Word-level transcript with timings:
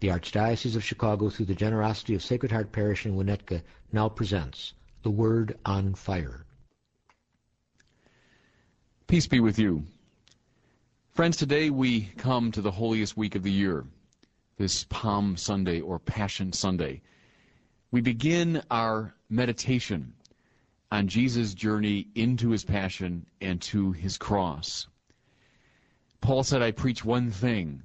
The 0.00 0.08
Archdiocese 0.08 0.76
of 0.76 0.84
Chicago, 0.84 1.30
through 1.30 1.46
the 1.46 1.54
generosity 1.54 2.14
of 2.14 2.22
Sacred 2.22 2.52
Heart 2.52 2.70
Parish 2.70 3.06
in 3.06 3.16
Winnetka, 3.16 3.62
now 3.92 4.10
presents 4.10 4.74
The 5.02 5.10
Word 5.10 5.56
on 5.64 5.94
Fire. 5.94 6.44
Peace 9.06 9.26
be 9.26 9.40
with 9.40 9.58
you. 9.58 9.86
Friends, 11.14 11.38
today 11.38 11.70
we 11.70 12.12
come 12.18 12.52
to 12.52 12.60
the 12.60 12.72
holiest 12.72 13.16
week 13.16 13.36
of 13.36 13.42
the 13.42 13.50
year, 13.50 13.86
this 14.58 14.84
Palm 14.90 15.34
Sunday 15.34 15.80
or 15.80 15.98
Passion 15.98 16.52
Sunday. 16.52 17.00
We 17.90 18.02
begin 18.02 18.62
our 18.70 19.14
meditation 19.30 20.12
on 20.92 21.08
Jesus' 21.08 21.54
journey 21.54 22.08
into 22.14 22.50
his 22.50 22.64
passion 22.64 23.24
and 23.40 23.62
to 23.62 23.92
his 23.92 24.18
cross. 24.18 24.88
Paul 26.20 26.42
said, 26.44 26.60
I 26.60 26.72
preach 26.72 27.02
one 27.02 27.30
thing 27.30 27.82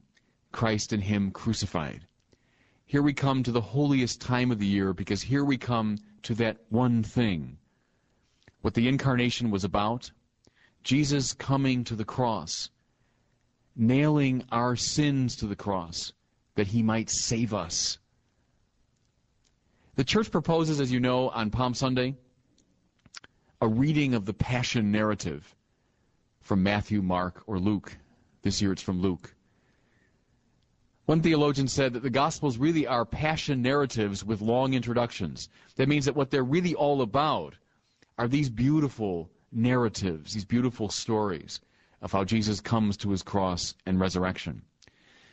Christ 0.52 0.94
and 0.94 1.04
Him 1.04 1.32
crucified. 1.32 2.02
Here 2.86 3.02
we 3.02 3.14
come 3.14 3.44
to 3.44 3.52
the 3.52 3.62
holiest 3.62 4.20
time 4.20 4.52
of 4.52 4.60
the 4.60 4.68
year 4.68 4.94
because 4.94 5.22
here 5.22 5.46
we 5.46 5.58
come 5.58 5.98
to 6.24 6.36
that 6.36 6.58
one 6.70 7.04
thing. 7.04 7.58
What 8.62 8.74
the 8.74 8.88
incarnation 8.88 9.50
was 9.50 9.63
about 9.63 10.12
Jesus 10.84 11.34
coming 11.34 11.84
to 11.85 11.96
the 11.96 12.05
cross, 12.05 12.70
nailing 13.76 14.44
our 14.52 14.76
sins 14.76 15.35
to 15.38 15.48
the 15.48 15.55
cross 15.55 16.12
that 16.55 16.68
He 16.68 16.84
might 16.84 17.10
save 17.10 17.54
us. 17.54 17.98
The 19.96 20.04
church 20.04 20.32
proposes, 20.32 20.79
as 20.79 20.91
you 20.91 20.99
know, 20.99 21.29
on 21.29 21.52
Palm 21.52 21.74
Sunday, 21.74 22.16
a 23.62 23.68
reading 23.68 24.16
of 24.16 24.26
the 24.26 24.34
Passion 24.34 24.91
narrative 24.91 25.55
from 26.41 26.63
Matthew, 26.63 27.02
Mark, 27.02 27.44
or 27.46 27.60
Luke. 27.60 27.96
This 28.41 28.62
year 28.62 28.72
it's 28.72 28.82
from 28.82 29.02
Luke. 29.02 29.35
One 31.12 31.21
theologian 31.21 31.67
said 31.67 31.91
that 31.91 32.04
the 32.04 32.09
Gospels 32.09 32.57
really 32.57 32.87
are 32.87 33.04
passion 33.04 33.62
narratives 33.62 34.23
with 34.23 34.40
long 34.40 34.73
introductions. 34.73 35.49
That 35.76 35.90
means 35.90 36.05
that 36.05 36.15
what 36.15 36.31
they're 36.31 36.41
really 36.41 36.73
all 36.73 37.01
about 37.01 37.54
are 38.17 38.29
these 38.29 38.49
beautiful 38.49 39.29
narratives, 39.51 40.34
these 40.34 40.45
beautiful 40.45 40.87
stories 40.87 41.59
of 42.01 42.13
how 42.13 42.23
Jesus 42.23 42.62
comes 42.62 42.95
to 42.95 43.09
his 43.09 43.23
cross 43.23 43.76
and 43.85 43.99
resurrection. 43.99 44.62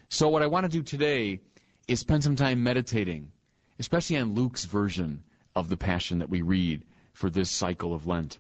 So, 0.08 0.28
what 0.28 0.42
I 0.42 0.48
want 0.48 0.64
to 0.64 0.68
do 0.68 0.82
today 0.82 1.38
is 1.86 2.00
spend 2.00 2.24
some 2.24 2.34
time 2.34 2.60
meditating, 2.60 3.30
especially 3.78 4.16
on 4.16 4.34
Luke's 4.34 4.64
version 4.64 5.22
of 5.54 5.68
the 5.68 5.76
Passion 5.76 6.18
that 6.18 6.28
we 6.28 6.42
read 6.42 6.82
for 7.12 7.30
this 7.30 7.52
cycle 7.52 7.94
of 7.94 8.04
Lent. 8.04 8.38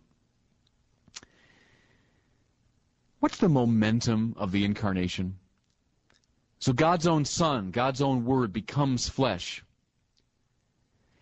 What's 3.20 3.38
the 3.38 3.48
momentum 3.48 4.34
of 4.36 4.50
the 4.50 4.64
incarnation? 4.64 5.38
So 6.58 6.72
God's 6.72 7.06
own 7.06 7.24
Son, 7.24 7.70
God's 7.70 8.02
own 8.02 8.24
Word 8.24 8.52
becomes 8.52 9.08
flesh. 9.08 9.64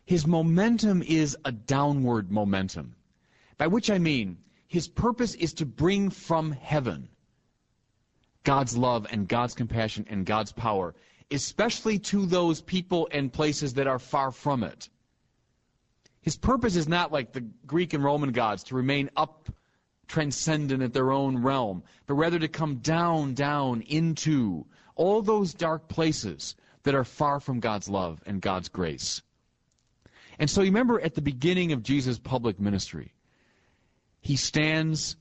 His 0.04 0.26
momentum 0.26 1.02
is 1.02 1.36
a 1.44 1.52
downward 1.52 2.30
momentum, 2.30 2.94
by 3.58 3.66
which 3.66 3.90
I 3.90 3.98
mean 3.98 4.38
his 4.68 4.88
purpose 4.88 5.34
is 5.34 5.52
to 5.54 5.66
bring 5.66 6.10
from 6.10 6.52
heaven 6.52 7.08
God's 8.44 8.76
love 8.76 9.06
and 9.10 9.26
God's 9.26 9.54
compassion 9.54 10.06
and 10.08 10.24
God's 10.24 10.52
power, 10.52 10.94
especially 11.32 11.98
to 11.98 12.26
those 12.26 12.60
people 12.60 13.08
and 13.10 13.32
places 13.32 13.74
that 13.74 13.88
are 13.88 13.98
far 13.98 14.30
from 14.30 14.62
it. 14.62 14.88
His 16.20 16.36
purpose 16.36 16.76
is 16.76 16.86
not 16.88 17.10
like 17.10 17.32
the 17.32 17.44
Greek 17.66 17.92
and 17.92 18.04
Roman 18.04 18.30
gods 18.30 18.62
to 18.64 18.76
remain 18.76 19.10
up 19.16 19.48
transcendent 20.06 20.82
at 20.82 20.92
their 20.92 21.12
own 21.12 21.42
realm, 21.42 21.82
but 22.06 22.14
rather 22.14 22.38
to 22.38 22.48
come 22.48 22.76
down, 22.76 23.34
down 23.34 23.82
into 23.82 24.66
all 24.94 25.22
those 25.22 25.54
dark 25.54 25.88
places 25.88 26.54
that 26.84 26.94
are 26.94 27.04
far 27.04 27.40
from 27.40 27.60
God's 27.60 27.88
love 27.88 28.22
and 28.26 28.40
God's 28.40 28.68
grace. 28.68 29.22
And 30.38 30.48
so 30.48 30.60
you 30.60 30.66
remember 30.66 31.00
at 31.00 31.14
the 31.14 31.22
beginning 31.22 31.72
of 31.72 31.82
Jesus' 31.82 32.18
public 32.18 32.60
ministry, 32.60 33.14
he 34.20 34.36
stands 34.36 35.16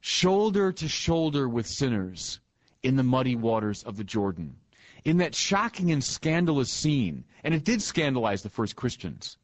shoulder 0.00 0.72
to 0.72 0.88
shoulder 0.88 1.48
with 1.48 1.66
sinners 1.66 2.40
in 2.82 2.96
the 2.96 3.02
muddy 3.02 3.36
waters 3.36 3.82
of 3.82 3.96
the 3.96 4.04
Jordan. 4.04 4.56
In 5.04 5.18
that 5.18 5.34
shocking 5.34 5.90
and 5.90 6.02
scandalous 6.02 6.70
scene, 6.70 7.24
and 7.42 7.54
it 7.54 7.64
did 7.64 7.82
scandalize 7.82 8.42
the 8.42 8.48
first 8.48 8.76
Christians. 8.76 9.36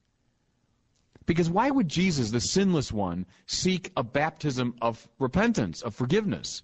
Because 1.28 1.50
why 1.50 1.69
would 1.69 1.89
Jesus, 1.89 2.31
the 2.31 2.41
sinless 2.41 2.91
one, 2.91 3.27
seek 3.44 3.93
a 3.99 4.03
baptism 4.03 4.75
of 4.81 5.06
repentance, 5.19 5.83
of 5.83 5.94
forgiveness? 5.94 6.62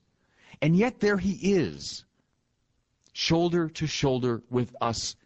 And 0.63 0.75
yet 0.75 1.01
there 1.01 1.19
he 1.19 1.33
is, 1.53 2.07
shoulder 3.13 3.69
to 3.69 3.87
shoulder 3.87 4.43
with 4.49 4.75
us 4.81 5.17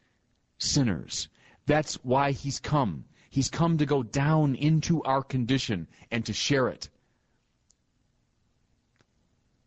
sinners. 0.59 1.29
That's 1.67 1.95
why 2.03 2.33
he's 2.33 2.59
come. 2.59 3.05
He's 3.31 3.49
come 3.49 3.79
to 3.79 3.87
go 3.87 4.03
down 4.03 4.57
into 4.57 5.05
our 5.05 5.23
condition 5.23 5.87
and 6.11 6.27
to 6.27 6.33
share 6.33 6.67
it. 6.67 6.89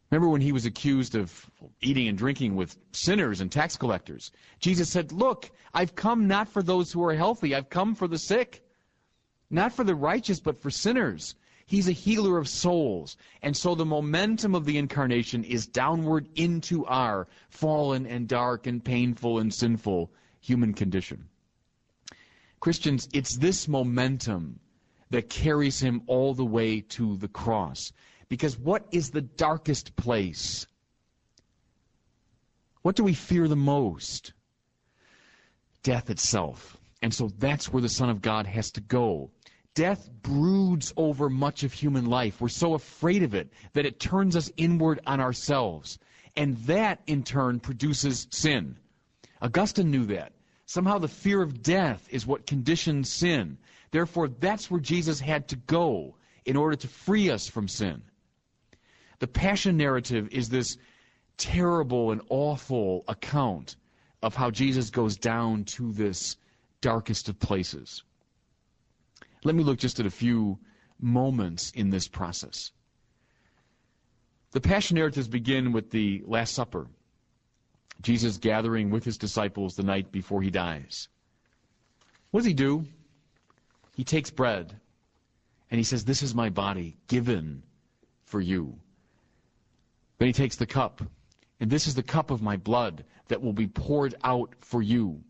Remember 0.09 0.27
when 0.27 0.41
he 0.41 0.51
was 0.51 0.65
accused 0.65 1.15
of 1.15 1.49
eating 1.79 2.09
and 2.09 2.17
drinking 2.17 2.57
with 2.57 2.75
sinners 2.91 3.39
and 3.39 3.49
tax 3.49 3.77
collectors? 3.77 4.33
Jesus 4.59 4.89
said, 4.89 5.13
Look, 5.13 5.49
I've 5.73 5.95
come 5.95 6.27
not 6.27 6.49
for 6.49 6.61
those 6.61 6.91
who 6.91 7.01
are 7.05 7.15
healthy, 7.15 7.55
I've 7.55 7.69
come 7.69 7.95
for 7.95 8.09
the 8.09 8.19
sick. 8.19 8.65
Not 9.51 9.73
for 9.73 9.83
the 9.83 9.95
righteous, 9.95 10.39
but 10.39 10.61
for 10.61 10.71
sinners. 10.71 11.35
He's 11.65 11.87
a 11.87 11.93
healer 11.93 12.37
of 12.37 12.49
souls. 12.49 13.17
And 13.41 13.55
so 13.55 13.75
the 13.75 13.85
momentum 13.85 14.55
of 14.55 14.65
the 14.65 14.77
incarnation 14.77 15.43
is 15.43 15.67
downward 15.67 16.27
into 16.35 16.85
our 16.85 17.27
fallen 17.49 18.05
and 18.05 18.27
dark 18.27 18.65
and 18.65 18.83
painful 18.83 19.39
and 19.39 19.53
sinful 19.53 20.11
human 20.39 20.73
condition. 20.73 21.25
Christians, 22.61 23.09
it's 23.13 23.37
this 23.37 23.67
momentum 23.67 24.59
that 25.09 25.29
carries 25.29 25.79
him 25.79 26.01
all 26.07 26.33
the 26.33 26.45
way 26.45 26.81
to 26.81 27.17
the 27.17 27.27
cross. 27.27 27.91
Because 28.29 28.57
what 28.57 28.85
is 28.91 29.09
the 29.09 29.21
darkest 29.21 29.95
place? 29.97 30.65
What 32.81 32.95
do 32.95 33.03
we 33.03 33.13
fear 33.13 33.47
the 33.47 33.55
most? 33.55 34.33
Death 35.83 36.09
itself. 36.09 36.77
And 37.01 37.13
so 37.13 37.29
that's 37.37 37.71
where 37.71 37.81
the 37.81 37.89
Son 37.89 38.09
of 38.09 38.21
God 38.21 38.45
has 38.45 38.71
to 38.71 38.81
go. 38.81 39.31
Death 39.73 40.09
broods 40.21 40.93
over 40.97 41.29
much 41.29 41.63
of 41.63 41.71
human 41.71 42.05
life. 42.05 42.41
We're 42.41 42.49
so 42.49 42.73
afraid 42.73 43.23
of 43.23 43.33
it 43.33 43.51
that 43.73 43.85
it 43.85 43.99
turns 43.99 44.35
us 44.35 44.51
inward 44.57 44.99
on 45.07 45.19
ourselves. 45.19 45.97
And 46.35 46.57
that, 46.59 47.01
in 47.07 47.23
turn, 47.23 47.59
produces 47.59 48.27
sin. 48.31 48.77
Augustine 49.41 49.91
knew 49.91 50.05
that. 50.05 50.33
Somehow 50.65 50.97
the 50.97 51.07
fear 51.07 51.41
of 51.41 51.61
death 51.61 52.07
is 52.09 52.25
what 52.25 52.47
conditions 52.47 53.11
sin. 53.11 53.57
Therefore, 53.91 54.27
that's 54.27 54.71
where 54.71 54.79
Jesus 54.79 55.19
had 55.19 55.47
to 55.49 55.55
go 55.55 56.15
in 56.45 56.55
order 56.55 56.75
to 56.75 56.87
free 56.87 57.29
us 57.29 57.47
from 57.47 57.67
sin. 57.67 58.01
The 59.19 59.27
Passion 59.27 59.77
narrative 59.77 60.29
is 60.31 60.49
this 60.49 60.77
terrible 61.37 62.11
and 62.11 62.21
awful 62.29 63.03
account 63.07 63.75
of 64.21 64.35
how 64.35 64.51
Jesus 64.51 64.89
goes 64.89 65.17
down 65.17 65.65
to 65.65 65.91
this 65.91 66.37
darkest 66.81 67.29
of 67.29 67.39
places. 67.39 68.03
Let 69.43 69.55
me 69.55 69.63
look 69.63 69.79
just 69.79 69.99
at 69.99 70.05
a 70.05 70.11
few 70.11 70.59
moments 70.99 71.71
in 71.71 71.89
this 71.89 72.07
process. 72.07 72.71
The 74.51 74.61
Passion 74.61 74.95
narratives 74.95 75.27
begin 75.27 75.71
with 75.71 75.91
the 75.91 76.23
Last 76.25 76.53
Supper. 76.53 76.87
Jesus 78.01 78.37
gathering 78.37 78.89
with 78.89 79.03
his 79.03 79.17
disciples 79.17 79.75
the 79.75 79.83
night 79.83 80.11
before 80.11 80.41
he 80.41 80.49
dies. 80.49 81.07
What 82.31 82.41
does 82.41 82.47
he 82.47 82.53
do? 82.53 82.85
He 83.95 84.03
takes 84.03 84.29
bread 84.29 84.79
and 85.69 85.77
he 85.77 85.83
says, 85.83 86.03
This 86.03 86.21
is 86.21 86.35
my 86.35 86.49
body 86.49 86.97
given 87.07 87.63
for 88.25 88.41
you. 88.41 88.77
Then 90.17 90.27
he 90.27 90.33
takes 90.33 90.55
the 90.55 90.65
cup, 90.65 91.01
and 91.59 91.69
this 91.69 91.87
is 91.87 91.95
the 91.95 92.03
cup 92.03 92.29
of 92.29 92.41
my 92.41 92.57
blood 92.57 93.05
that 93.27 93.41
will 93.41 93.53
be 93.53 93.67
poured 93.67 94.15
out 94.23 94.53
for 94.59 94.81
you. 94.81 95.23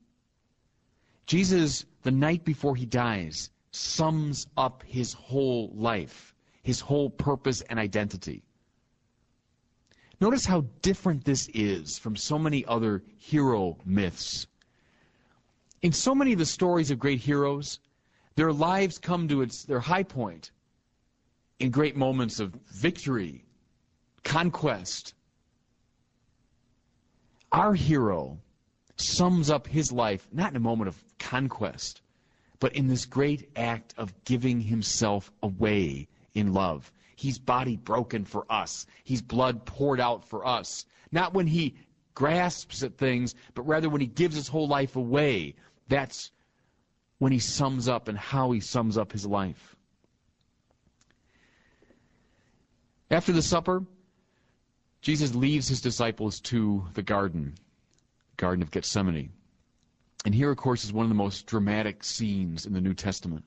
Jesus, 1.27 1.85
the 2.03 2.11
night 2.11 2.43
before 2.43 2.75
he 2.75 2.85
dies, 2.85 3.51
sums 3.71 4.47
up 4.57 4.83
his 4.85 5.13
whole 5.13 5.71
life, 5.73 6.35
his 6.63 6.79
whole 6.79 7.09
purpose 7.09 7.61
and 7.69 7.79
identity. 7.79 8.43
Notice 10.19 10.45
how 10.45 10.65
different 10.81 11.25
this 11.25 11.47
is 11.53 11.97
from 11.97 12.15
so 12.15 12.37
many 12.37 12.63
other 12.65 13.01
hero 13.17 13.77
myths. 13.85 14.45
In 15.81 15.91
so 15.91 16.13
many 16.13 16.33
of 16.33 16.39
the 16.39 16.45
stories 16.45 16.91
of 16.91 16.99
great 16.99 17.19
heroes, 17.19 17.79
Their 18.35 18.53
lives 18.53 18.97
come 18.97 19.27
to 19.27 19.41
its 19.41 19.63
their 19.63 19.79
high 19.79 20.03
point 20.03 20.51
in 21.59 21.69
great 21.69 21.95
moments 21.95 22.39
of 22.39 22.53
victory, 22.71 23.45
conquest. 24.23 25.13
Our 27.51 27.73
hero 27.73 28.39
sums 28.95 29.49
up 29.49 29.67
his 29.67 29.91
life 29.91 30.27
not 30.31 30.51
in 30.51 30.55
a 30.55 30.61
moment 30.61 30.87
of 30.87 31.03
conquest, 31.19 32.00
but 32.61 32.75
in 32.75 32.87
this 32.87 33.05
great 33.05 33.49
act 33.57 33.93
of 33.97 34.13
giving 34.23 34.61
himself 34.61 35.31
away 35.41 36.07
in 36.35 36.53
love. 36.53 36.93
He's 37.15 37.39
body 37.39 37.75
broken 37.75 38.23
for 38.23 38.45
us. 38.49 38.85
He's 39.03 39.21
blood 39.21 39.65
poured 39.65 39.99
out 39.99 40.23
for 40.23 40.45
us. 40.45 40.85
Not 41.11 41.33
when 41.33 41.47
he 41.47 41.75
grasps 42.13 42.83
at 42.83 42.97
things, 42.97 43.33
but 43.55 43.63
rather 43.63 43.89
when 43.89 43.99
he 43.99 44.07
gives 44.07 44.35
his 44.35 44.47
whole 44.47 44.67
life 44.67 44.95
away. 44.95 45.55
That's 45.87 46.31
when 47.17 47.31
he 47.31 47.39
sums 47.39 47.89
up 47.89 48.07
and 48.07 48.17
how 48.17 48.51
he 48.51 48.59
sums 48.59 48.95
up 48.95 49.11
his 49.11 49.25
life. 49.25 49.75
After 53.09 53.31
the 53.31 53.41
supper, 53.41 53.83
Jesus 55.01 55.33
leaves 55.33 55.67
his 55.67 55.81
disciples 55.81 56.39
to 56.41 56.85
the 56.93 57.01
garden, 57.01 57.55
Garden 58.37 58.61
of 58.61 58.69
Gethsemane. 58.69 59.31
And 60.23 60.35
here, 60.35 60.51
of 60.51 60.57
course, 60.57 60.83
is 60.83 60.93
one 60.93 61.03
of 61.03 61.09
the 61.09 61.15
most 61.15 61.47
dramatic 61.47 62.03
scenes 62.03 62.65
in 62.65 62.73
the 62.73 62.81
New 62.81 62.93
Testament. 62.93 63.43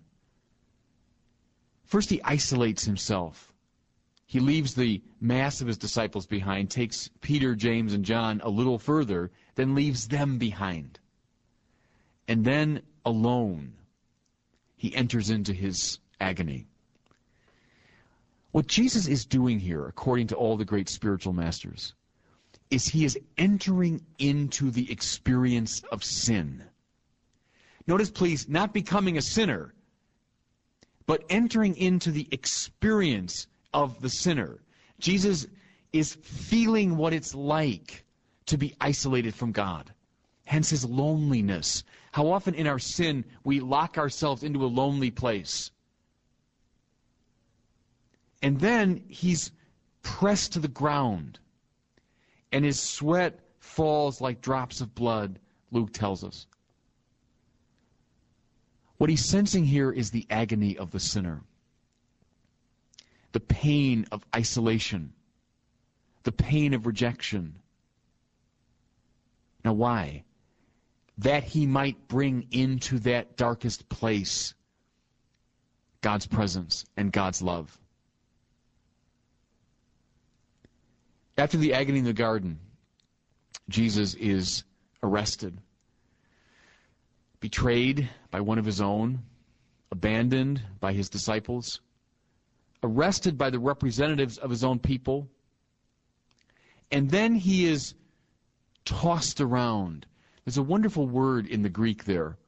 First, 1.84 2.10
he 2.10 2.22
isolates 2.22 2.84
himself. 2.84 3.52
He 4.26 4.40
leaves 4.40 4.74
the 4.74 5.02
mass 5.20 5.60
of 5.60 5.68
his 5.68 5.78
disciples 5.78 6.26
behind, 6.26 6.70
takes 6.70 7.08
Peter, 7.20 7.54
James, 7.54 7.92
and 7.92 8.04
John 8.04 8.40
a 8.42 8.48
little 8.48 8.78
further, 8.78 9.30
then 9.54 9.74
leaves 9.74 10.08
them 10.08 10.38
behind. 10.38 10.98
And 12.26 12.44
then, 12.44 12.82
alone, 13.04 13.74
he 14.76 14.94
enters 14.96 15.30
into 15.30 15.52
his 15.52 15.98
agony. 16.20 16.66
What 18.50 18.66
Jesus 18.66 19.06
is 19.06 19.24
doing 19.24 19.60
here, 19.60 19.86
according 19.86 20.28
to 20.28 20.36
all 20.36 20.56
the 20.56 20.64
great 20.64 20.88
spiritual 20.88 21.32
masters, 21.32 21.94
is 22.70 22.86
he 22.86 23.04
is 23.04 23.18
entering 23.36 24.00
into 24.18 24.70
the 24.70 24.90
experience 24.90 25.82
of 25.92 26.02
sin. 26.02 26.64
Notice, 27.86 28.10
please, 28.10 28.48
not 28.48 28.72
becoming 28.72 29.18
a 29.18 29.22
sinner, 29.22 29.74
but 31.06 31.24
entering 31.28 31.76
into 31.76 32.10
the 32.10 32.26
experience 32.30 33.46
of 33.72 34.00
the 34.00 34.08
sinner. 34.08 34.60
Jesus 34.98 35.46
is 35.92 36.14
feeling 36.22 36.96
what 36.96 37.12
it's 37.12 37.34
like 37.34 38.04
to 38.46 38.56
be 38.56 38.74
isolated 38.80 39.34
from 39.34 39.52
God. 39.52 39.92
Hence 40.44 40.70
his 40.70 40.84
loneliness. 40.84 41.84
How 42.12 42.28
often 42.30 42.54
in 42.54 42.66
our 42.66 42.78
sin 42.78 43.24
we 43.44 43.60
lock 43.60 43.98
ourselves 43.98 44.42
into 44.42 44.64
a 44.64 44.66
lonely 44.66 45.10
place. 45.10 45.70
And 48.42 48.60
then 48.60 49.04
he's 49.08 49.52
pressed 50.02 50.52
to 50.52 50.60
the 50.60 50.68
ground. 50.68 51.38
And 52.54 52.64
his 52.64 52.80
sweat 52.80 53.40
falls 53.58 54.20
like 54.20 54.40
drops 54.40 54.80
of 54.80 54.94
blood, 54.94 55.40
Luke 55.72 55.92
tells 55.92 56.22
us. 56.22 56.46
What 58.96 59.10
he's 59.10 59.24
sensing 59.24 59.64
here 59.64 59.90
is 59.90 60.12
the 60.12 60.24
agony 60.30 60.78
of 60.78 60.92
the 60.92 61.00
sinner, 61.00 61.42
the 63.32 63.40
pain 63.40 64.06
of 64.12 64.24
isolation, 64.36 65.12
the 66.22 66.30
pain 66.30 66.74
of 66.74 66.86
rejection. 66.86 67.56
Now, 69.64 69.72
why? 69.72 70.22
That 71.18 71.42
he 71.42 71.66
might 71.66 72.06
bring 72.06 72.46
into 72.52 73.00
that 73.00 73.36
darkest 73.36 73.88
place 73.88 74.54
God's 76.02 76.28
presence 76.28 76.84
and 76.96 77.10
God's 77.10 77.42
love. 77.42 77.76
After 81.36 81.56
the 81.56 81.74
agony 81.74 81.98
in 81.98 82.04
the 82.04 82.12
garden, 82.12 82.60
Jesus 83.68 84.14
is 84.14 84.64
arrested 85.02 85.58
betrayed 87.44 88.08
by 88.30 88.40
one 88.40 88.58
of 88.58 88.64
his 88.64 88.80
own, 88.80 89.22
abandoned 89.92 90.62
by 90.80 90.94
his 90.94 91.10
disciples, 91.10 91.82
arrested 92.82 93.36
by 93.36 93.50
the 93.50 93.58
representatives 93.58 94.38
of 94.38 94.48
his 94.48 94.64
own 94.64 94.78
people, 94.78 95.28
and 96.90 97.10
then 97.10 97.34
he 97.34 97.66
is 97.66 97.92
tossed 98.86 99.42
around. 99.42 100.06
There's 100.46 100.56
a 100.56 100.62
wonderful 100.62 101.06
word 101.06 101.46
in 101.46 101.60
the 101.60 101.68
Greek 101.68 102.04
there, 102.04 102.38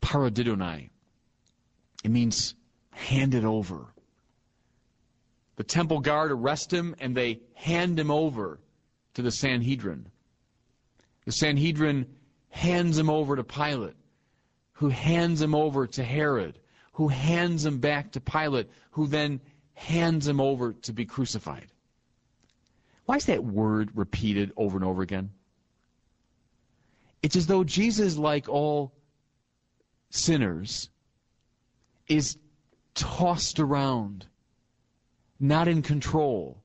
paradidonai. 0.00 0.90
It 2.02 2.10
means 2.10 2.56
handed 2.90 3.44
over. 3.44 3.86
The 5.58 5.64
temple 5.64 6.00
guard 6.00 6.32
arrest 6.32 6.72
him 6.72 6.96
and 6.98 7.14
they 7.14 7.40
hand 7.54 7.98
him 7.98 8.10
over 8.10 8.58
to 9.14 9.20
the 9.22 9.30
Sanhedrin. 9.30 10.06
The 11.26 11.32
Sanhedrin 11.32 12.06
hands 12.48 12.96
him 12.96 13.10
over 13.10 13.36
to 13.36 13.44
Pilate 13.44 13.94
who 14.78 14.88
hands 14.88 15.42
him 15.42 15.56
over 15.56 15.88
to 15.88 16.04
Herod, 16.04 16.60
who 16.92 17.08
hands 17.08 17.66
him 17.66 17.78
back 17.78 18.12
to 18.12 18.20
Pilate, 18.20 18.70
who 18.92 19.08
then 19.08 19.40
hands 19.74 20.28
him 20.28 20.40
over 20.40 20.72
to 20.72 20.92
be 20.92 21.04
crucified. 21.04 21.66
Why 23.04 23.16
is 23.16 23.24
that 23.24 23.42
word 23.42 23.90
repeated 23.96 24.52
over 24.56 24.76
and 24.76 24.84
over 24.84 25.02
again? 25.02 25.30
It's 27.22 27.34
as 27.34 27.48
though 27.48 27.64
Jesus, 27.64 28.16
like 28.16 28.48
all 28.48 28.92
sinners, 30.10 30.90
is 32.06 32.38
tossed 32.94 33.58
around, 33.58 34.28
not 35.40 35.68
in 35.68 35.82
control, 35.82 36.62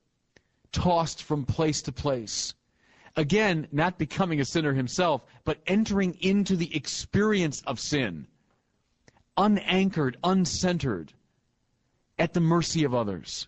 tossed 0.72 1.24
from 1.24 1.46
place 1.46 1.82
to 1.84 1.92
place. 1.92 2.54
Again, 3.16 3.68
not 3.72 4.00
becoming 4.00 4.40
a 4.40 4.46
sinner 4.46 4.74
himself, 4.74 5.24
but 5.44 5.60
entering 5.68 6.18
into 6.22 6.56
the 6.56 6.76
experience 6.76 7.62
of 7.68 7.80
sin, 7.80 8.28
unanchored, 9.38 10.18
uncentered, 10.24 11.10
at 12.18 12.34
the 12.34 12.40
mercy 12.40 12.84
of 12.84 12.94
others. 12.94 13.48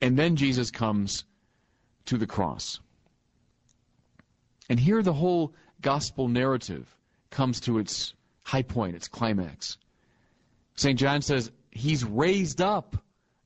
And 0.00 0.18
then 0.18 0.36
Jesus 0.36 0.70
comes 0.70 1.24
to 2.06 2.16
the 2.16 2.26
cross. 2.26 2.80
And 4.68 4.80
here 4.80 5.02
the 5.02 5.12
whole 5.12 5.52
gospel 5.82 6.28
narrative 6.28 6.96
comes 7.30 7.60
to 7.60 7.78
its 7.78 8.14
high 8.44 8.62
point, 8.62 8.96
its 8.96 9.08
climax. 9.08 9.76
St. 10.76 10.98
John 10.98 11.22
says, 11.22 11.50
He's 11.70 12.04
raised 12.04 12.60
up 12.60 12.96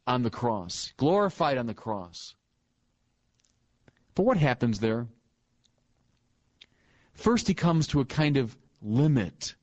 on 0.06 0.22
the 0.22 0.30
cross, 0.30 0.92
glorified 0.96 1.58
on 1.58 1.66
the 1.66 1.74
cross. 1.74 2.34
But 4.14 4.24
what 4.24 4.36
happens 4.36 4.80
there? 4.80 5.06
First, 7.12 7.48
he 7.48 7.54
comes 7.54 7.86
to 7.88 8.00
a 8.00 8.04
kind 8.04 8.36
of 8.36 8.56
limit 8.82 9.54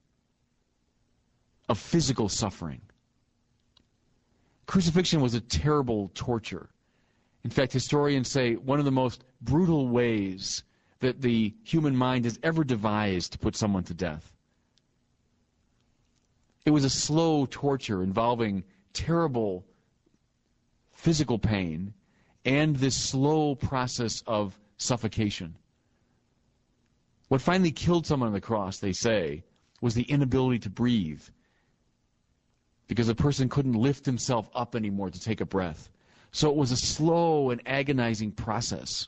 of 1.70 1.80
physical 1.80 2.28
suffering. 2.28 2.82
Crucifixion 4.66 5.22
was 5.22 5.34
a 5.34 5.42
terrible 5.42 6.12
torture. 6.14 6.70
In 7.44 7.50
fact, 7.50 7.74
historians 7.74 8.30
say 8.30 8.56
one 8.56 8.80
of 8.80 8.86
the 8.86 8.92
most 8.92 9.24
brutal 9.42 9.88
ways 9.88 10.64
that 11.00 11.22
the 11.22 11.54
human 11.64 11.96
mind 11.96 12.26
has 12.26 12.40
ever 12.44 12.64
devised 12.64 13.34
to 13.34 13.40
put 13.40 13.56
someone 13.56 13.84
to 13.86 13.94
death. 13.94 14.32
It 16.66 16.72
was 16.72 16.84
a 16.84 16.90
slow 16.90 17.48
torture 17.50 18.04
involving 18.04 18.64
terrible 18.94 19.66
physical 20.94 21.40
pain 21.40 21.94
and 22.46 22.76
this 22.76 22.96
slow 22.96 23.56
process 23.56 24.24
of 24.28 24.58
suffocation. 24.78 25.56
What 27.30 27.42
finally 27.42 27.72
killed 27.72 28.06
someone 28.06 28.28
on 28.28 28.34
the 28.34 28.42
cross, 28.42 28.80
they 28.80 28.94
say, 28.94 29.44
was 29.82 29.96
the 29.96 30.04
inability 30.04 30.60
to 30.60 30.70
breathe 30.70 31.24
because 32.88 33.08
a 33.08 33.16
person 33.16 33.48
couldn't 33.48 33.74
lift 33.74 34.06
himself 34.06 34.50
up 34.54 34.76
anymore 34.76 35.10
to 35.10 35.20
take 35.20 35.40
a 35.40 35.46
breath. 35.46 35.90
So 36.32 36.50
it 36.50 36.56
was 36.56 36.72
a 36.72 36.78
slow 36.78 37.50
and 37.50 37.62
agonizing 37.66 38.34
process, 38.34 39.08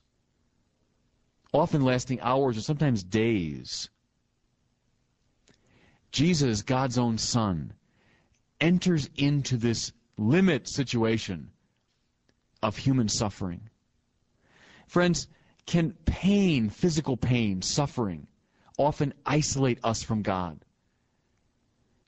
often 1.51 1.83
lasting 1.83 2.21
hours 2.21 2.57
or 2.57 2.61
sometimes 2.61 3.03
days. 3.03 3.89
Jesus, 6.13 6.61
God's 6.61 6.97
own 6.97 7.17
Son, 7.17 7.73
enters 8.61 9.09
into 9.17 9.57
this 9.57 9.91
limit 10.15 10.69
situation 10.69 11.49
of 12.61 12.77
human 12.77 13.09
suffering. 13.09 13.69
Friends, 14.87 15.27
can 15.65 15.91
pain, 16.05 16.69
physical 16.69 17.17
pain, 17.17 17.61
suffering, 17.63 18.27
often 18.77 19.13
isolate 19.25 19.79
us 19.83 20.03
from 20.03 20.21
God? 20.21 20.63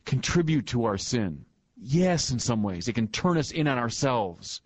Contribute 0.05 0.67
to 0.67 0.85
our 0.85 0.99
sin? 0.99 1.43
Yes, 1.75 2.29
in 2.29 2.37
some 2.37 2.61
ways. 2.61 2.87
It 2.87 2.93
can 2.93 3.07
turn 3.07 3.37
us 3.39 3.49
in 3.51 3.67
on 3.67 3.79
ourselves. 3.79 4.61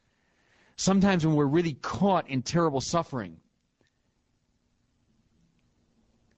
Sometimes 0.75 1.25
when 1.25 1.35
we're 1.35 1.45
really 1.45 1.73
caught 1.73 2.29
in 2.29 2.41
terrible 2.41 2.81
suffering, 2.81 3.37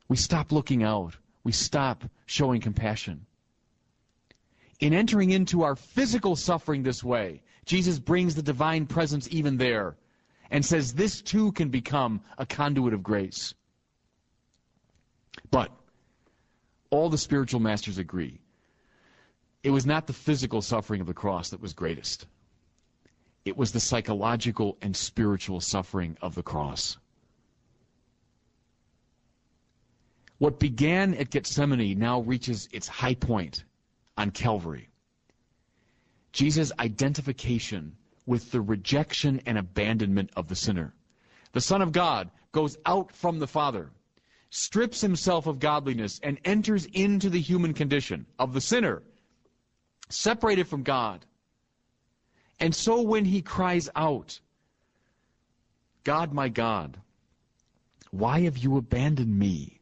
we 0.08 0.18
stop 0.18 0.52
looking 0.52 0.84
out. 0.84 1.18
We 1.44 1.52
stop 1.52 2.04
showing 2.26 2.62
compassion. 2.62 3.26
In 4.80 4.94
entering 4.94 5.30
into 5.30 5.64
our 5.64 5.76
physical 5.76 6.36
suffering 6.36 6.84
this 6.84 7.04
way, 7.04 7.42
Jesus 7.66 8.00
brings 8.00 8.36
the 8.36 8.42
divine 8.42 8.86
presence 8.86 9.28
even 9.32 9.58
there 9.58 9.96
and 10.50 10.66
says 10.66 10.94
this 10.94 11.22
too 11.22 11.52
can 11.54 11.70
become 11.70 12.22
a 12.38 12.46
conduit 12.46 12.94
of 12.94 13.04
grace. 13.04 13.54
But 15.50 15.72
all 16.90 17.10
the 17.10 17.18
spiritual 17.18 17.60
masters 17.60 17.98
agree 17.98 18.42
it 19.64 19.70
was 19.70 19.86
not 19.86 20.08
the 20.08 20.14
physical 20.14 20.62
suffering 20.62 21.02
of 21.02 21.08
the 21.08 21.14
cross 21.14 21.50
that 21.50 21.62
was 21.62 21.74
greatest. 21.74 22.26
It 23.46 23.56
was 23.56 23.72
the 23.72 23.80
psychological 23.80 24.78
and 24.82 24.96
spiritual 24.96 25.62
suffering 25.62 26.18
of 26.22 26.36
the 26.36 26.44
cross. 26.44 26.98
What 30.42 30.58
began 30.58 31.14
at 31.14 31.30
Gethsemane 31.30 32.00
now 32.00 32.22
reaches 32.22 32.68
its 32.72 32.88
high 32.88 33.14
point 33.14 33.64
on 34.18 34.32
Calvary. 34.32 34.90
Jesus' 36.32 36.72
identification 36.80 37.96
with 38.26 38.50
the 38.50 38.60
rejection 38.60 39.40
and 39.46 39.60
abandonment 39.60 40.32
of 40.36 40.48
the 40.48 40.56
sinner. 40.56 40.96
The 41.52 41.62
Son 41.62 41.84
of 41.84 41.92
God 41.92 42.32
goes 42.54 42.76
out 42.88 43.12
from 43.12 43.38
the 43.38 43.46
Father, 43.46 43.92
strips 44.50 45.00
himself 45.00 45.46
of 45.46 45.60
godliness, 45.60 46.20
and 46.24 46.40
enters 46.44 46.86
into 46.86 47.30
the 47.30 47.40
human 47.40 47.76
condition 47.76 48.26
of 48.40 48.56
the 48.56 48.62
sinner 48.62 49.04
separated 50.10 50.68
from 50.68 50.82
God. 50.82 51.24
And 52.60 52.74
so 52.74 53.00
when 53.04 53.26
he 53.26 53.44
cries 53.44 53.92
out, 53.96 54.40
God, 56.04 56.34
my 56.34 56.50
God, 56.50 57.00
why 58.10 58.40
have 58.40 58.58
you 58.58 58.78
abandoned 58.78 59.38
me? 59.38 59.78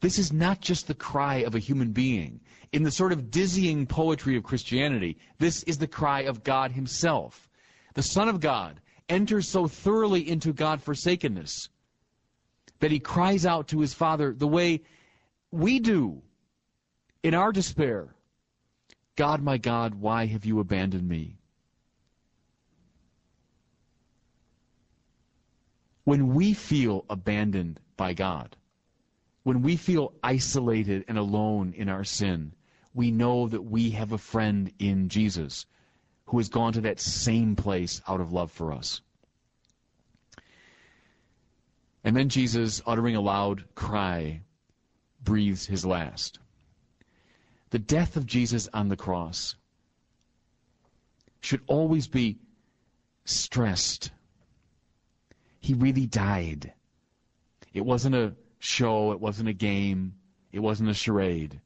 This 0.00 0.18
is 0.18 0.32
not 0.32 0.60
just 0.60 0.86
the 0.86 0.94
cry 0.94 1.36
of 1.36 1.54
a 1.54 1.58
human 1.58 1.92
being. 1.92 2.40
In 2.72 2.82
the 2.82 2.90
sort 2.90 3.12
of 3.12 3.30
dizzying 3.30 3.86
poetry 3.86 4.36
of 4.36 4.44
Christianity, 4.44 5.18
this 5.38 5.62
is 5.64 5.78
the 5.78 5.86
cry 5.86 6.20
of 6.20 6.44
God 6.44 6.72
himself. 6.72 7.48
The 7.94 8.02
Son 8.02 8.28
of 8.28 8.40
God 8.40 8.80
enters 9.08 9.48
so 9.48 9.66
thoroughly 9.66 10.28
into 10.28 10.52
God 10.52 10.82
forsakenness 10.82 11.68
that 12.80 12.90
he 12.90 13.00
cries 13.00 13.44
out 13.46 13.68
to 13.68 13.80
his 13.80 13.94
Father 13.94 14.32
the 14.32 14.46
way 14.46 14.82
we 15.50 15.80
do 15.80 16.22
in 17.22 17.34
our 17.34 17.52
despair 17.52 18.14
God, 19.18 19.42
my 19.42 19.58
God, 19.58 19.96
why 19.96 20.26
have 20.26 20.44
you 20.44 20.60
abandoned 20.60 21.08
me? 21.08 21.38
When 26.04 26.34
we 26.34 26.54
feel 26.54 27.04
abandoned 27.10 27.80
by 27.96 28.12
God, 28.12 28.56
when 29.48 29.62
we 29.62 29.76
feel 29.76 30.12
isolated 30.22 31.06
and 31.08 31.16
alone 31.16 31.72
in 31.74 31.88
our 31.88 32.04
sin, 32.04 32.52
we 32.92 33.10
know 33.10 33.48
that 33.48 33.62
we 33.62 33.88
have 33.88 34.12
a 34.12 34.18
friend 34.18 34.70
in 34.78 35.08
Jesus 35.08 35.64
who 36.26 36.36
has 36.36 36.50
gone 36.50 36.74
to 36.74 36.82
that 36.82 37.00
same 37.00 37.56
place 37.56 38.02
out 38.06 38.20
of 38.20 38.30
love 38.30 38.52
for 38.52 38.74
us. 38.74 39.00
And 42.04 42.14
then 42.14 42.28
Jesus, 42.28 42.82
uttering 42.86 43.16
a 43.16 43.22
loud 43.22 43.64
cry, 43.74 44.42
breathes 45.24 45.64
his 45.64 45.86
last 45.86 46.40
the 47.70 47.78
death 47.78 48.18
of 48.18 48.26
Jesus 48.26 48.68
on 48.74 48.88
the 48.88 48.96
cross 48.96 49.54
should 51.40 51.62
always 51.66 52.06
be 52.06 52.36
stressed. 53.24 54.10
He 55.58 55.72
really 55.72 56.04
died. 56.04 56.74
It 57.72 57.86
wasn't 57.86 58.14
a 58.14 58.34
show, 58.58 59.12
it 59.12 59.20
wasn't 59.20 59.48
a 59.48 59.52
game, 59.52 60.14
it 60.52 60.60
wasn't 60.60 60.90
a 60.90 60.94
charade. 60.94 61.60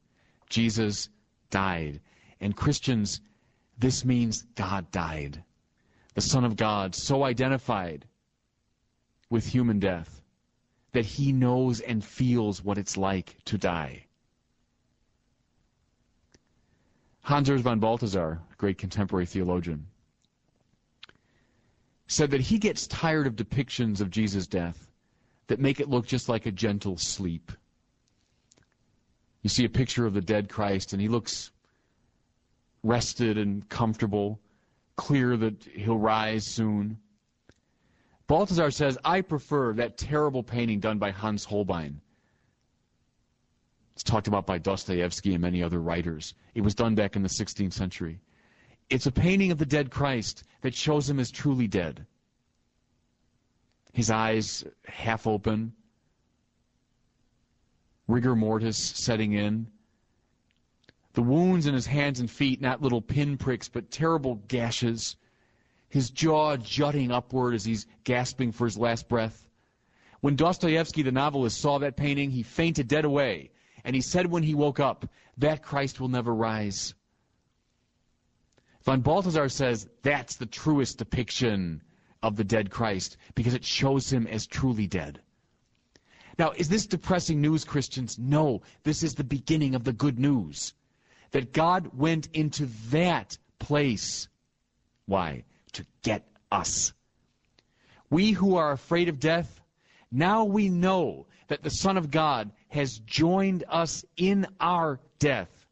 Jesus 0.49 1.09
died. 1.49 1.99
And 2.39 2.55
Christians, 2.55 3.21
this 3.77 4.05
means 4.05 4.43
God 4.55 4.91
died. 4.91 5.43
The 6.13 6.21
Son 6.21 6.43
of 6.43 6.55
God, 6.55 6.93
so 6.93 7.23
identified 7.23 8.05
with 9.29 9.47
human 9.47 9.79
death 9.79 10.21
that 10.91 11.05
he 11.05 11.31
knows 11.31 11.79
and 11.79 12.03
feels 12.03 12.63
what 12.63 12.77
it's 12.77 12.97
like 12.97 13.37
to 13.45 13.57
die. 13.57 14.05
Hans 17.21 17.49
Urs 17.49 17.61
von 17.61 17.79
Balthasar, 17.79 18.41
a 18.51 18.55
great 18.57 18.77
contemporary 18.77 19.25
theologian, 19.25 19.87
said 22.05 22.29
that 22.31 22.41
he 22.41 22.59
gets 22.59 22.85
tired 22.85 23.25
of 23.25 23.35
depictions 23.35 24.01
of 24.01 24.11
Jesus' 24.11 24.45
death 24.45 24.87
that 25.47 25.59
make 25.59 25.79
it 25.79 25.89
look 25.89 26.05
just 26.05 26.29
like 26.29 26.45
a 26.45 26.51
gentle 26.51 26.97
sleep. 26.97 27.51
You 29.41 29.49
see 29.49 29.65
a 29.65 29.69
picture 29.69 30.05
of 30.05 30.13
the 30.13 30.21
dead 30.21 30.49
Christ, 30.49 30.93
and 30.93 31.01
he 31.01 31.07
looks 31.07 31.51
rested 32.83 33.37
and 33.37 33.67
comfortable, 33.69 34.39
clear 34.95 35.35
that 35.37 35.63
he'll 35.63 35.97
rise 35.97 36.45
soon. 36.45 36.97
Balthasar 38.27 38.71
says, 38.71 38.97
I 39.03 39.21
prefer 39.21 39.73
that 39.73 39.97
terrible 39.97 40.43
painting 40.43 40.79
done 40.79 40.97
by 40.97 41.11
Hans 41.11 41.45
Holbein 41.45 42.01
it's 43.93 44.03
talked 44.03 44.27
about 44.27 44.45
by 44.45 44.57
Dostoevsky 44.57 45.33
and 45.33 45.41
many 45.41 45.61
other 45.61 45.79
writers. 45.79 46.33
It 46.55 46.61
was 46.61 46.73
done 46.73 46.95
back 46.95 47.15
in 47.15 47.21
the 47.21 47.29
16th 47.29 47.73
century. 47.73 48.19
It's 48.89 49.05
a 49.05 49.11
painting 49.11 49.51
of 49.51 49.59
the 49.59 49.65
dead 49.65 49.91
Christ 49.91 50.43
that 50.61 50.75
shows 50.75 51.09
him 51.09 51.19
as 51.19 51.31
truly 51.31 51.67
dead. 51.67 52.05
His 53.93 54.09
eyes 54.09 54.65
half 54.85 55.25
open, 55.25 55.73
rigor 58.07 58.35
mortis 58.35 58.77
setting 58.77 59.33
in. 59.33 59.67
The 61.13 61.21
wounds 61.21 61.67
in 61.67 61.73
his 61.73 61.85
hands 61.85 62.19
and 62.19 62.29
feet, 62.29 62.59
not 62.59 62.81
little 62.81 63.01
pinpricks, 63.01 63.69
but 63.69 63.91
terrible 63.91 64.41
gashes. 64.47 65.15
His 65.89 66.09
jaw 66.09 66.57
jutting 66.57 67.11
upward 67.11 67.53
as 67.53 67.63
he's 67.63 67.85
gasping 68.03 68.51
for 68.51 68.65
his 68.65 68.77
last 68.77 69.07
breath. 69.07 69.47
When 70.21 70.35
Dostoevsky, 70.35 71.03
the 71.03 71.11
novelist, 71.11 71.61
saw 71.61 71.77
that 71.77 71.95
painting, 71.95 72.31
he 72.31 72.41
fainted 72.43 72.87
dead 72.87 73.05
away 73.05 73.51
and 73.83 73.95
he 73.95 74.01
said 74.01 74.27
when 74.27 74.43
he 74.43 74.55
woke 74.55 74.79
up, 74.79 75.07
that 75.37 75.61
Christ 75.61 75.99
will 75.99 76.07
never 76.07 76.33
rise. 76.33 76.93
Von 78.83 79.01
Balthasar 79.01 79.49
says 79.49 79.87
that's 80.01 80.35
the 80.35 80.45
truest 80.45 80.97
depiction 80.97 81.81
of 82.23 82.37
the 82.37 82.43
dead 82.43 82.71
Christ 82.71 83.17
because 83.35 83.53
it 83.53 83.63
shows 83.63 84.11
him 84.11 84.25
as 84.25 84.47
truly 84.47 84.87
dead. 84.87 85.19
Now, 86.39 86.51
is 86.51 86.69
this 86.69 86.87
depressing 86.87 87.41
news, 87.41 87.63
Christians? 87.63 88.17
No, 88.17 88.63
this 88.83 89.03
is 89.03 89.13
the 89.13 89.23
beginning 89.23 89.75
of 89.75 89.83
the 89.83 89.93
good 89.93 90.17
news. 90.17 90.73
That 91.31 91.53
God 91.53 91.91
went 91.95 92.29
into 92.33 92.67
that 92.89 93.37
place. 93.59 94.27
Why? 95.05 95.43
To 95.73 95.85
get 96.01 96.27
us. 96.51 96.93
We 98.09 98.31
who 98.31 98.55
are 98.55 98.71
afraid 98.71 99.09
of 99.09 99.19
death, 99.19 99.61
now 100.11 100.43
we 100.43 100.69
know 100.69 101.27
that 101.47 101.63
the 101.63 101.69
Son 101.69 101.97
of 101.97 102.09
God 102.09 102.51
has 102.69 102.99
joined 102.99 103.63
us 103.67 104.05
in 104.17 104.47
our 104.59 104.99
death. 105.19 105.62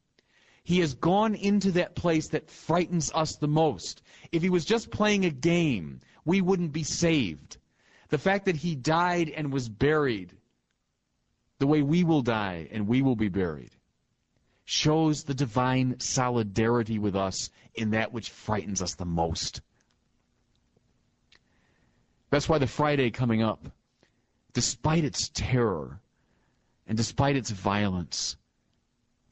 He 0.71 0.79
has 0.79 0.93
gone 0.93 1.35
into 1.35 1.73
that 1.73 1.95
place 1.95 2.29
that 2.29 2.49
frightens 2.49 3.11
us 3.13 3.35
the 3.35 3.49
most. 3.49 4.01
If 4.31 4.41
he 4.41 4.49
was 4.49 4.63
just 4.63 4.89
playing 4.89 5.25
a 5.25 5.29
game, 5.29 5.99
we 6.23 6.39
wouldn't 6.39 6.71
be 6.71 6.83
saved. 6.83 7.57
The 8.07 8.17
fact 8.17 8.45
that 8.45 8.55
he 8.55 8.75
died 8.75 9.27
and 9.27 9.51
was 9.51 9.67
buried 9.67 10.31
the 11.59 11.67
way 11.67 11.81
we 11.81 12.05
will 12.05 12.21
die 12.21 12.69
and 12.71 12.87
we 12.87 13.01
will 13.01 13.17
be 13.17 13.27
buried 13.27 13.75
shows 14.63 15.25
the 15.25 15.33
divine 15.33 15.99
solidarity 15.99 16.99
with 16.99 17.17
us 17.17 17.49
in 17.73 17.89
that 17.89 18.13
which 18.13 18.29
frightens 18.29 18.81
us 18.81 18.95
the 18.95 19.03
most. 19.03 19.59
That's 22.29 22.47
why 22.47 22.59
the 22.59 22.65
Friday 22.65 23.11
coming 23.11 23.43
up, 23.43 23.67
despite 24.53 25.03
its 25.03 25.29
terror, 25.33 25.99
and 26.87 26.95
despite 26.95 27.35
its 27.35 27.49
violence, 27.49 28.37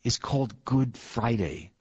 is 0.03 0.17
called 0.17 0.53
Good 0.65 0.97
Friday. 0.97 1.71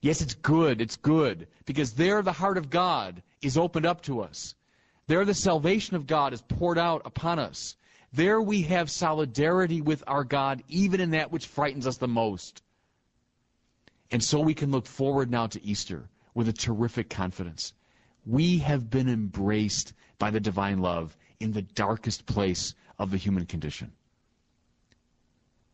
Yes, 0.00 0.20
it's 0.20 0.34
good. 0.34 0.80
It's 0.80 0.96
good. 0.96 1.48
Because 1.66 1.92
there 1.92 2.22
the 2.22 2.32
heart 2.32 2.56
of 2.56 2.70
God 2.70 3.22
is 3.42 3.58
opened 3.58 3.86
up 3.86 4.02
to 4.02 4.20
us. 4.20 4.54
There 5.06 5.24
the 5.24 5.34
salvation 5.34 5.96
of 5.96 6.06
God 6.06 6.32
is 6.32 6.42
poured 6.42 6.78
out 6.78 7.02
upon 7.04 7.38
us. 7.38 7.76
There 8.12 8.40
we 8.40 8.62
have 8.62 8.90
solidarity 8.90 9.80
with 9.80 10.02
our 10.06 10.24
God, 10.24 10.62
even 10.68 11.00
in 11.00 11.10
that 11.10 11.30
which 11.30 11.46
frightens 11.46 11.86
us 11.86 11.96
the 11.96 12.08
most. 12.08 12.62
And 14.10 14.22
so 14.22 14.40
we 14.40 14.54
can 14.54 14.70
look 14.70 14.86
forward 14.86 15.30
now 15.30 15.46
to 15.48 15.62
Easter 15.64 16.08
with 16.34 16.48
a 16.48 16.52
terrific 16.52 17.10
confidence. 17.10 17.74
We 18.24 18.58
have 18.58 18.90
been 18.90 19.08
embraced 19.08 19.92
by 20.18 20.30
the 20.30 20.40
divine 20.40 20.78
love 20.78 21.16
in 21.40 21.52
the 21.52 21.62
darkest 21.62 22.26
place 22.26 22.74
of 22.98 23.10
the 23.10 23.16
human 23.16 23.46
condition. 23.46 23.92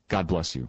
God 0.09 0.27
bless 0.27 0.55
you. 0.55 0.69